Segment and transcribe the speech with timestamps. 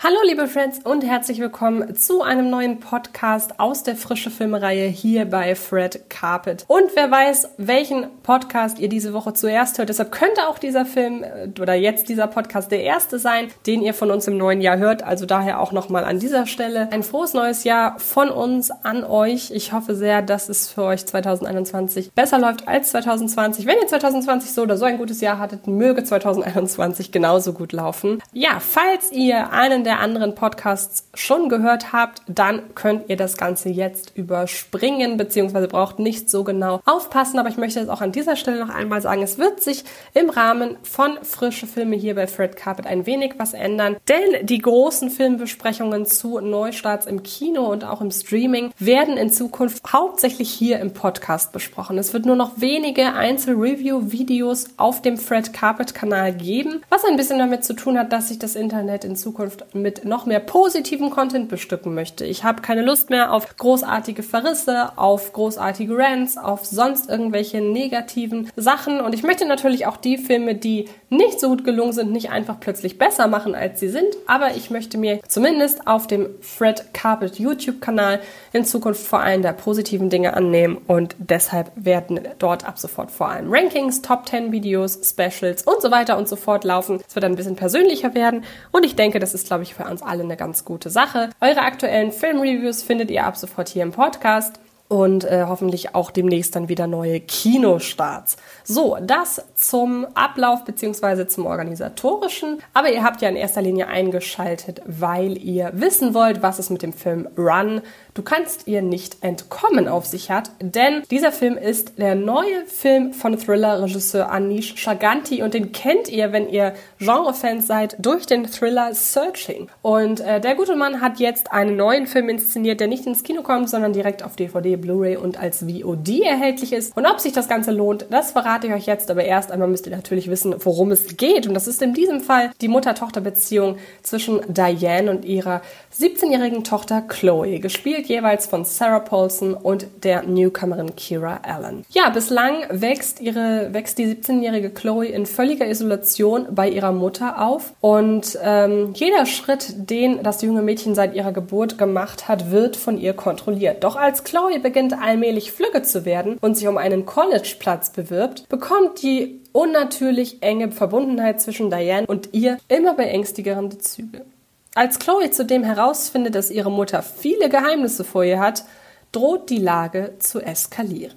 [0.00, 5.24] Hallo liebe Friends und herzlich willkommen zu einem neuen Podcast aus der frische Filmreihe hier
[5.24, 6.64] bei Fred Carpet.
[6.68, 11.24] Und wer weiß, welchen Podcast ihr diese Woche zuerst hört, deshalb könnte auch dieser Film
[11.24, 14.78] äh, oder jetzt dieser Podcast der erste sein, den ihr von uns im neuen Jahr
[14.78, 15.02] hört.
[15.02, 19.50] Also daher auch nochmal an dieser Stelle ein frohes neues Jahr von uns an euch.
[19.50, 23.66] Ich hoffe sehr, dass es für euch 2021 besser läuft als 2020.
[23.66, 28.22] Wenn ihr 2020 so oder so ein gutes Jahr hattet, möge 2021 genauso gut laufen.
[28.32, 33.70] Ja, falls ihr einen der anderen Podcasts schon gehört habt, dann könnt ihr das Ganze
[33.70, 37.38] jetzt überspringen, beziehungsweise braucht nicht so genau aufpassen.
[37.38, 40.30] Aber ich möchte es auch an dieser Stelle noch einmal sagen, es wird sich im
[40.30, 45.10] Rahmen von frische Filme hier bei Fred Carpet ein wenig was ändern, denn die großen
[45.10, 50.92] Filmbesprechungen zu Neustarts im Kino und auch im Streaming werden in Zukunft hauptsächlich hier im
[50.92, 51.96] Podcast besprochen.
[51.98, 57.64] Es wird nur noch wenige Einzel-Review-Videos auf dem Fred Carpet-Kanal geben, was ein bisschen damit
[57.64, 61.94] zu tun hat, dass sich das Internet in Zukunft mit noch mehr positivem Content bestücken
[61.94, 62.24] möchte.
[62.24, 68.50] Ich habe keine Lust mehr auf großartige Verrisse, auf großartige Rants, auf sonst irgendwelche negativen
[68.56, 69.00] Sachen.
[69.00, 72.60] Und ich möchte natürlich auch die Filme, die nicht so gut gelungen sind, nicht einfach
[72.60, 74.14] plötzlich besser machen, als sie sind.
[74.26, 78.20] Aber ich möchte mir zumindest auf dem Fred Carpet YouTube-Kanal
[78.52, 80.78] in Zukunft vor allem der positiven Dinge annehmen.
[80.86, 85.90] Und deshalb werden dort ab sofort vor allem Rankings, Top 10 Videos, Specials und so
[85.90, 87.00] weiter und so fort laufen.
[87.06, 88.44] Es wird ein bisschen persönlicher werden.
[88.72, 91.30] Und ich denke, das ist, glaube ich, für uns alle eine ganz gute Sache.
[91.40, 96.56] Eure aktuellen Filmreviews findet ihr ab sofort hier im Podcast und äh, hoffentlich auch demnächst
[96.56, 98.36] dann wieder neue Kinostarts.
[98.64, 102.62] So, das zum Ablauf beziehungsweise zum organisatorischen.
[102.72, 106.82] Aber ihr habt ja in erster Linie eingeschaltet, weil ihr wissen wollt, was es mit
[106.82, 107.82] dem Film Run
[108.18, 113.12] Du kannst ihr nicht entkommen auf sich hat, denn dieser Film ist der neue Film
[113.12, 118.92] von Thriller-Regisseur Anish Chaganti und den kennt ihr, wenn ihr Genre-Fans seid, durch den Thriller
[118.92, 119.68] Searching.
[119.82, 123.42] Und äh, der gute Mann hat jetzt einen neuen Film inszeniert, der nicht ins Kino
[123.42, 126.96] kommt, sondern direkt auf DVD, Blu-ray und als VOD erhältlich ist.
[126.96, 129.86] Und ob sich das Ganze lohnt, das verrate ich euch jetzt, aber erst einmal müsst
[129.86, 131.46] ihr natürlich wissen, worum es geht.
[131.46, 135.62] Und das ist in diesem Fall die Mutter-Tochter-Beziehung zwischen Diane und ihrer
[135.98, 141.84] 17-jährigen Tochter Chloe, gespielt jeweils von Sarah Paulson und der Newcomerin Kira Allen.
[141.90, 147.72] Ja, bislang wächst ihre wächst die 17-jährige Chloe in völliger Isolation bei ihrer Mutter auf
[147.80, 152.98] und ähm, jeder Schritt, den das junge Mädchen seit ihrer Geburt gemacht hat, wird von
[152.98, 153.84] ihr kontrolliert.
[153.84, 159.00] Doch als Chloe beginnt allmählich flügge zu werden und sich um einen College-Platz bewirbt, bekommt
[159.00, 164.26] die unnatürlich enge Verbundenheit zwischen Diane und ihr immer beängstigende Züge.
[164.74, 168.64] Als Chloe zudem herausfindet, dass ihre Mutter viele Geheimnisse vor ihr hat,
[169.10, 171.16] droht die Lage zu eskalieren.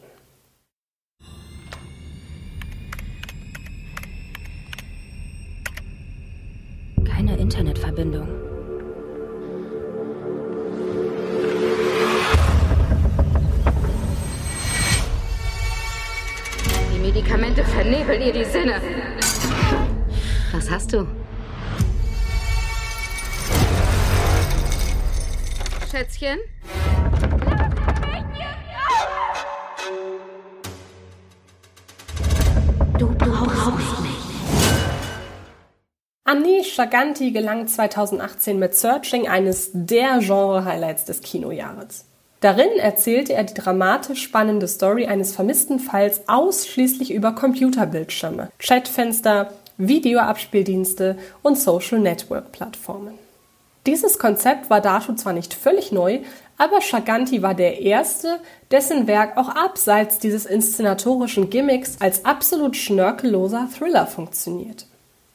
[7.03, 8.50] Keine Internetverbindung.
[17.91, 18.81] Vernebeln ihr die Sinne.
[20.53, 21.05] Was hast du?
[25.89, 26.39] Schätzchen?
[32.97, 34.11] Du brauchst mich.
[36.23, 42.10] Anish Chaganti gelang 2018 mit Searching eines der Genre-Highlights des Kinojahres.
[42.41, 51.17] Darin erzählte er die dramatisch spannende Story eines vermissten Falls ausschließlich über Computerbildschirme, Chatfenster, Videoabspieldienste
[51.43, 53.13] und Social Network Plattformen.
[53.85, 56.19] Dieses Konzept war dazu zwar nicht völlig neu,
[56.57, 58.39] aber Chaganti war der Erste,
[58.71, 64.87] dessen Werk auch abseits dieses inszenatorischen Gimmicks als absolut schnörkelloser Thriller funktioniert.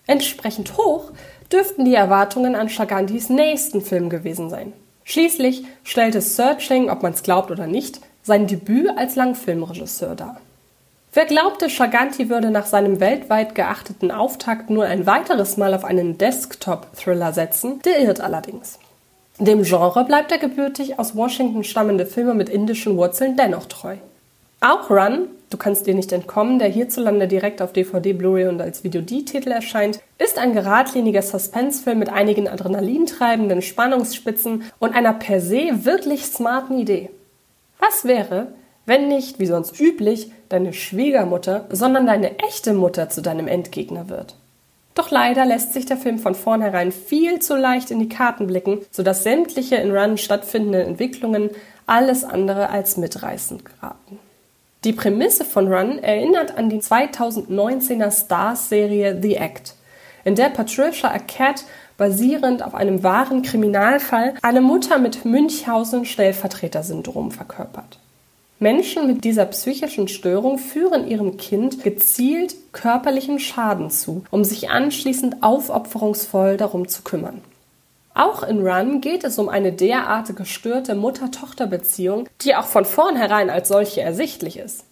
[0.08, 1.10] Entsprechend hoch
[1.52, 4.72] dürften die Erwartungen an Chagantis nächsten Film gewesen sein.
[5.08, 10.40] Schließlich stellte Searching, ob man es glaubt oder nicht, sein Debüt als Langfilmregisseur dar.
[11.12, 16.18] Wer glaubte, Chaganti würde nach seinem weltweit geachteten Auftakt nur ein weiteres Mal auf einen
[16.18, 18.80] Desktop-Thriller setzen, der irrt allerdings.
[19.38, 23.96] Dem Genre bleibt der gebürtig aus Washington stammende Filmer mit indischen Wurzeln dennoch treu.
[24.60, 28.82] Auch Run, Du kannst dir nicht entkommen, der hierzulande direkt auf DVD, Blu-ray und als
[28.82, 36.26] Video-D-Titel erscheint, ist ein geradliniger Suspensefilm mit einigen adrenalintreibenden Spannungsspitzen und einer per se wirklich
[36.26, 37.10] smarten Idee.
[37.78, 38.48] Was wäre,
[38.86, 44.36] wenn nicht, wie sonst üblich, deine Schwiegermutter, sondern deine echte Mutter zu deinem Endgegner wird.
[44.94, 48.80] Doch leider lässt sich der Film von vornherein viel zu leicht in die Karten blicken,
[48.90, 51.50] sodass sämtliche in Run stattfindenden Entwicklungen
[51.84, 54.18] alles andere als mitreißend geraten.
[54.84, 59.74] Die Prämisse von Run erinnert an die 2019er Stars-Serie The Act.
[60.24, 61.64] in der Patricia Arquette
[61.96, 67.98] basierend auf einem wahren Kriminalfall eine Mutter mit Münchhausen-Stellvertreter-Syndrom verkörpert.
[68.58, 75.42] Menschen mit dieser psychischen Störung führen ihrem Kind gezielt körperlichen Schaden zu, um sich anschließend
[75.42, 77.42] aufopferungsvoll darum zu kümmern.
[78.16, 83.68] Auch in Run geht es um eine derartige gestörte Mutter-Tochter-Beziehung, die auch von vornherein als
[83.68, 84.84] solche ersichtlich ist.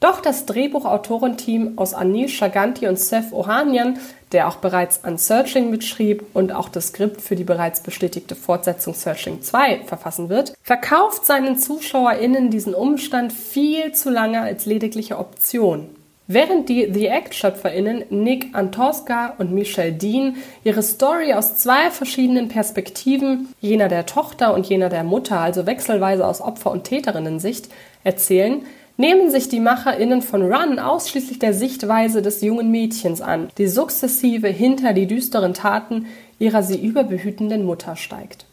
[0.00, 4.00] Doch das Drehbuchautorenteam aus Anish Shaganti und Seth Ohanian,
[4.32, 8.94] der auch bereits an Searching mitschrieb und auch das Skript für die bereits bestätigte Fortsetzung
[8.94, 15.88] Searching 2 verfassen wird, verkauft seinen ZuschauerInnen diesen Umstand viel zu lange als ledigliche Option.
[16.28, 23.48] Während die The Act-SchöpferInnen Nick Antoska und Michelle Dean ihre Story aus zwei verschiedenen Perspektiven,
[23.60, 27.68] jener der Tochter und jener der Mutter, also wechselweise aus Opfer- und Täterinnen-Sicht,
[28.04, 28.62] erzählen,
[28.96, 34.48] nehmen sich die MacherInnen von Run ausschließlich der Sichtweise des jungen Mädchens an, die sukzessive
[34.48, 36.06] hinter die düsteren Taten
[36.38, 38.46] ihrer sie überbehütenden Mutter steigt.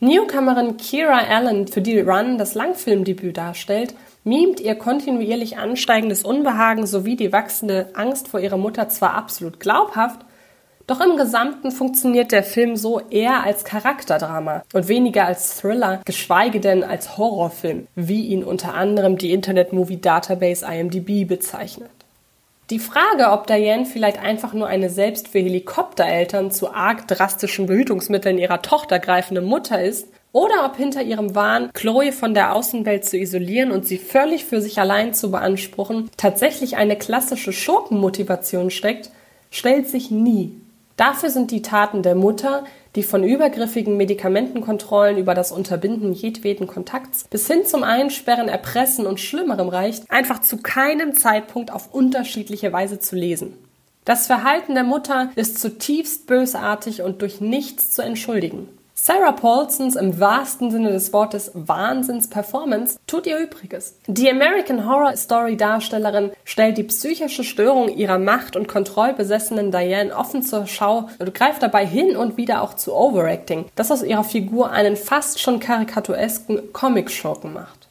[0.00, 3.94] Newcomerin Kira Allen, für die Run das Langfilmdebüt darstellt,
[4.26, 10.20] mimt ihr kontinuierlich ansteigendes Unbehagen sowie die wachsende Angst vor ihrer Mutter zwar absolut glaubhaft,
[10.88, 16.60] doch im Gesamten funktioniert der Film so eher als Charakterdrama und weniger als Thriller, geschweige
[16.60, 21.90] denn als Horrorfilm, wie ihn unter anderem die Internet Movie Database IMDb bezeichnet.
[22.70, 28.38] Die Frage, ob Diane vielleicht einfach nur eine selbst für Helikoptereltern zu arg drastischen Behütungsmitteln
[28.38, 33.16] ihrer Tochter greifende Mutter ist, oder ob hinter ihrem Wahn, Chloe von der Außenwelt zu
[33.16, 39.08] isolieren und sie völlig für sich allein zu beanspruchen, tatsächlich eine klassische Schurkenmotivation steckt,
[39.50, 40.52] stellt sich nie.
[40.98, 42.64] Dafür sind die Taten der Mutter,
[42.96, 49.20] die von übergriffigen Medikamentenkontrollen über das Unterbinden jedweden Kontakts bis hin zum Einsperren, Erpressen und
[49.20, 53.56] Schlimmerem reicht, einfach zu keinem Zeitpunkt auf unterschiedliche Weise zu lesen.
[54.04, 58.68] Das Verhalten der Mutter ist zutiefst bösartig und durch nichts zu entschuldigen.
[58.98, 63.94] Sarah Paulsons im wahrsten Sinne des Wortes Wahnsinns-Performance tut ihr Übriges.
[64.06, 70.42] Die American Horror Story Darstellerin stellt die psychische Störung ihrer macht- und kontrollbesessenen Diane offen
[70.42, 74.70] zur Schau und greift dabei hin und wieder auch zu Overacting, das aus ihrer Figur
[74.70, 77.88] einen fast schon karikaturesken Comic-Schurken macht.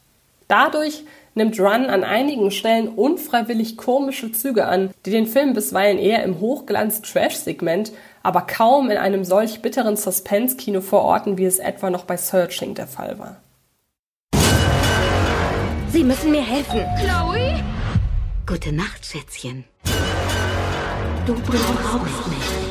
[0.48, 1.04] Dadurch
[1.36, 6.40] nimmt Run an einigen Stellen unfreiwillig komische Züge an, die den Film bisweilen eher im
[6.40, 7.92] Hochglanz-Trash-Segment
[8.26, 12.88] aber kaum in einem solch bitteren Suspense-Kino verorten, wie es etwa noch bei Searching der
[12.88, 13.36] Fall war.
[15.92, 16.84] Sie müssen mir helfen.
[16.98, 17.62] Chloe?
[18.44, 19.64] Gute Nacht, Schätzchen.
[21.24, 22.66] Du brauchst mich.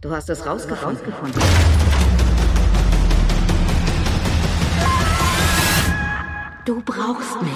[0.00, 1.12] Du hast es rausgefunden.
[6.74, 7.52] Du brauchst mich.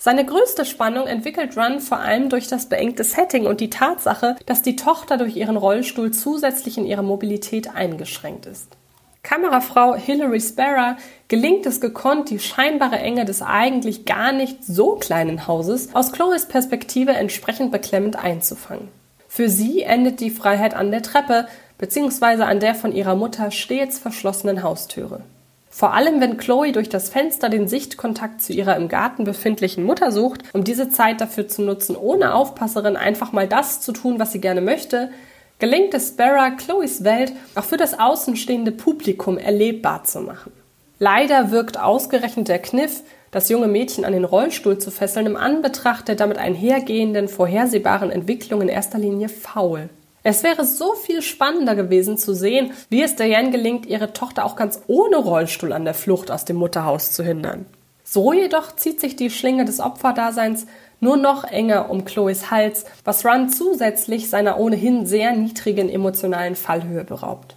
[0.00, 4.62] Seine größte Spannung entwickelt Run vor allem durch das beengte Setting und die Tatsache, dass
[4.62, 8.76] die Tochter durch ihren Rollstuhl zusätzlich in ihrer Mobilität eingeschränkt ist.
[9.22, 10.96] Kamerafrau Hilary Sparrow
[11.28, 16.46] gelingt es gekonnt, die scheinbare Enge des eigentlich gar nicht so kleinen Hauses aus Chloes
[16.46, 18.88] Perspektive entsprechend beklemmend einzufangen.
[19.28, 21.46] Für sie endet die Freiheit an der Treppe
[21.78, 22.42] bzw.
[22.42, 25.22] an der von ihrer Mutter stets verschlossenen Haustüre.
[25.78, 30.10] Vor allem, wenn Chloe durch das Fenster den Sichtkontakt zu ihrer im Garten befindlichen Mutter
[30.10, 34.32] sucht, um diese Zeit dafür zu nutzen, ohne Aufpasserin einfach mal das zu tun, was
[34.32, 35.12] sie gerne möchte,
[35.60, 40.50] gelingt es Sparrow, Chloes Welt auch für das außenstehende Publikum erlebbar zu machen.
[40.98, 46.08] Leider wirkt ausgerechnet der Kniff, das junge Mädchen an den Rollstuhl zu fesseln, im Anbetracht
[46.08, 49.90] der damit einhergehenden vorhersehbaren Entwicklung in erster Linie faul.
[50.22, 54.56] Es wäre so viel spannender gewesen zu sehen, wie es Diane gelingt, ihre Tochter auch
[54.56, 57.66] ganz ohne Rollstuhl an der Flucht aus dem Mutterhaus zu hindern.
[58.04, 60.66] So jedoch zieht sich die Schlinge des Opferdaseins
[61.00, 67.04] nur noch enger um Chloes Hals, was Run zusätzlich seiner ohnehin sehr niedrigen emotionalen Fallhöhe
[67.04, 67.54] beraubt.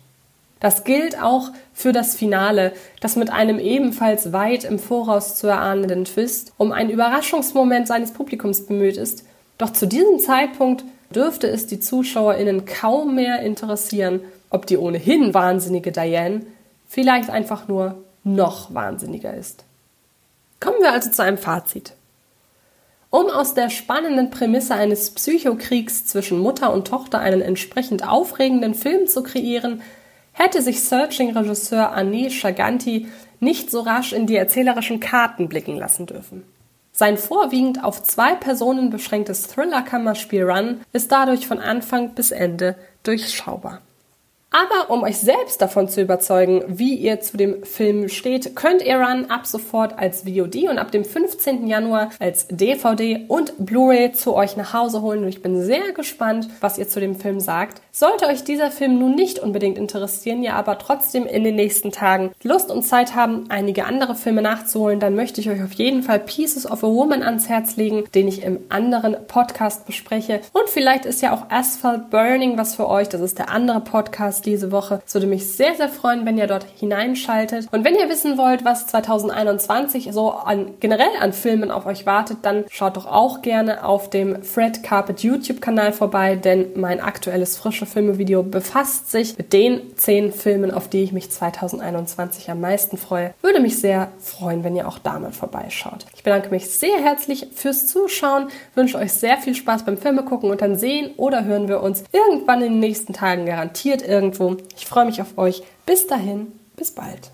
[0.60, 6.06] Das gilt auch für das Finale, das mit einem ebenfalls weit im Voraus zu erahnenden
[6.06, 9.26] Twist um einen Überraschungsmoment seines Publikums bemüht ist,
[9.58, 15.92] doch zu diesem Zeitpunkt dürfte es die ZuschauerInnen kaum mehr interessieren, ob die ohnehin wahnsinnige
[15.92, 16.42] Diane
[16.88, 19.64] vielleicht einfach nur noch wahnsinniger ist.
[20.60, 21.94] Kommen wir also zu einem Fazit.
[23.10, 29.08] Um aus der spannenden Prämisse eines Psychokriegs zwischen Mutter und Tochter einen entsprechend aufregenden Film
[29.08, 29.82] zu kreieren,
[30.32, 33.08] hätte sich Searching-Regisseur Anish Shaganti
[33.40, 36.44] nicht so rasch in die erzählerischen Karten blicken lassen dürfen.
[37.02, 43.82] Sein vorwiegend auf zwei Personen beschränktes Thriller-Kammerspiel Run ist dadurch von Anfang bis Ende durchschaubar.
[44.54, 48.98] Aber um euch selbst davon zu überzeugen, wie ihr zu dem Film steht, könnt ihr
[48.98, 51.68] Run ab sofort als VOD und ab dem 15.
[51.68, 55.24] Januar als DVD und Blu-ray zu euch nach Hause holen.
[55.24, 57.82] Und ich bin sehr gespannt, was ihr zu dem Film sagt.
[57.94, 62.32] Sollte euch dieser Film nun nicht unbedingt interessieren, ihr aber trotzdem in den nächsten Tagen
[62.44, 66.20] Lust und Zeit haben, einige andere Filme nachzuholen, dann möchte ich euch auf jeden Fall
[66.20, 70.42] Pieces of a Woman ans Herz legen, den ich im anderen Podcast bespreche.
[70.52, 73.08] Und vielleicht ist ja auch Asphalt Burning was für euch.
[73.08, 75.02] Das ist der andere Podcast diese Woche.
[75.06, 77.68] Es würde mich sehr, sehr freuen, wenn ihr dort hineinschaltet.
[77.72, 82.40] Und wenn ihr wissen wollt, was 2021 so an, generell an Filmen auf euch wartet,
[82.44, 87.86] dann schaut doch auch gerne auf dem Fred Carpet YouTube-Kanal vorbei, denn mein aktuelles frische
[87.86, 93.34] Filme-Video befasst sich mit den zehn Filmen, auf die ich mich 2021 am meisten freue.
[93.42, 96.06] Würde mich sehr freuen, wenn ihr auch da mal vorbeischaut.
[96.16, 100.52] Ich bedanke mich sehr herzlich fürs Zuschauen, wünsche euch sehr viel Spaß beim Filme gucken
[100.52, 104.58] und dann sehen oder hören wir uns irgendwann in den nächsten Tagen garantiert irgendwo.
[104.76, 105.64] Ich freue mich auf euch.
[105.86, 107.32] Bis dahin, bis bald.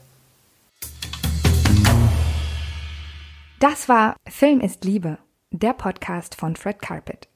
[3.59, 5.17] Das war Film ist Liebe,
[5.51, 7.27] der Podcast von Fred Carpet.